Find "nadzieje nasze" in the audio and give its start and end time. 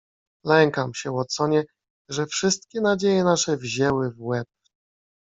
2.81-3.57